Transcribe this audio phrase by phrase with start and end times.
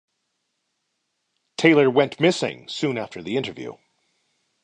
[1.57, 3.73] Taylor went missing soon after the interview.